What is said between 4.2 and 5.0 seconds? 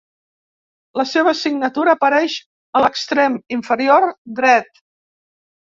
dret.